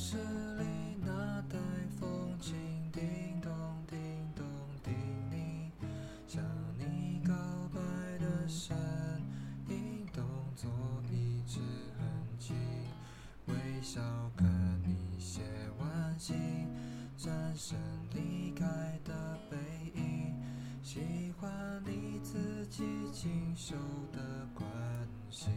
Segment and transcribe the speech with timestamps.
[0.00, 0.64] 市里
[1.04, 1.58] 那带
[1.98, 2.54] 风琴，
[2.92, 3.50] 叮咚
[3.88, 3.98] 叮
[4.36, 4.44] 咚
[4.84, 4.94] 叮
[5.28, 5.72] 咛，
[6.28, 6.40] 向
[6.78, 7.34] 你告
[7.74, 7.80] 白
[8.18, 8.76] 的声
[9.68, 10.24] 音，动
[10.54, 10.70] 作
[11.10, 11.58] 一直
[11.98, 12.54] 很轻，
[13.46, 14.00] 微笑
[14.36, 14.48] 看
[14.86, 15.40] 你写
[15.80, 16.36] 完信，
[17.16, 17.76] 转身
[18.14, 18.64] 离开
[19.04, 19.56] 的背
[20.00, 20.36] 影，
[20.80, 23.74] 喜欢你自己亲手
[24.12, 24.64] 的关
[25.28, 25.50] 心。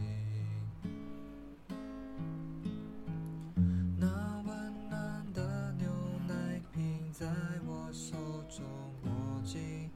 [7.12, 7.26] 在
[7.66, 8.16] 我手
[8.48, 8.64] 中
[9.04, 9.90] 握紧，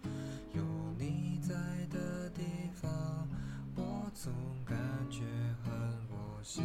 [0.53, 0.63] 有
[0.99, 1.55] 你在
[1.89, 2.43] 的地
[2.75, 3.27] 方，
[3.75, 4.31] 我总
[4.67, 4.77] 感
[5.11, 5.23] 觉
[5.65, 5.73] 很
[6.11, 6.63] 窝心。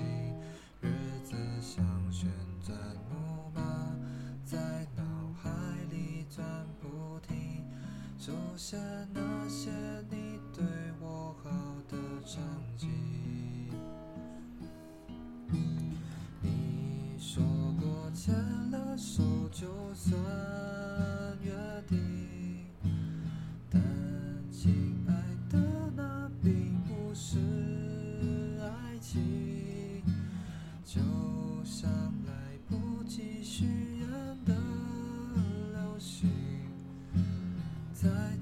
[0.82, 0.90] 日
[1.24, 2.30] 子像旋
[2.62, 2.78] 转
[3.10, 3.96] 木马，
[4.44, 5.04] 在脑
[5.42, 5.50] 海
[5.90, 6.46] 里转
[6.82, 7.64] 不停，
[8.20, 8.78] 出现
[9.14, 9.70] 那些
[10.10, 10.66] 你对
[11.00, 11.50] 我好
[11.88, 12.44] 的场
[12.78, 12.90] 景。
[16.42, 17.42] 你说
[17.80, 18.36] 过牵
[18.70, 19.24] 了手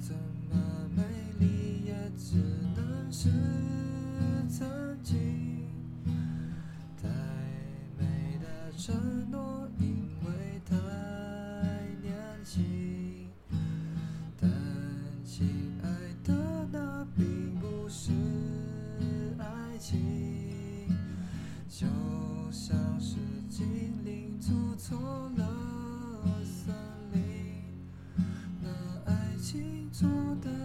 [0.10, 0.18] 怎
[0.50, 1.04] 么美
[1.38, 2.38] 丽也只
[2.76, 3.30] 能是
[4.50, 4.68] 曾
[5.04, 5.68] 经。
[7.00, 7.08] 太
[7.96, 8.96] 美的承
[9.30, 10.76] 诺，因为太
[12.02, 12.12] 年
[12.44, 13.28] 轻。
[14.42, 14.50] 但
[15.24, 15.48] 亲
[15.84, 15.88] 爱
[16.24, 16.34] 的，
[16.72, 18.12] 那并不是
[19.38, 20.88] 爱情，
[21.68, 21.86] 就
[22.52, 23.64] 像是精
[24.04, 24.98] 灵做错
[25.38, 25.49] 了。
[29.92, 30.08] 做
[30.42, 30.59] 的